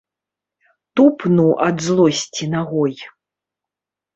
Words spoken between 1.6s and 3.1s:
ад злосці нагой.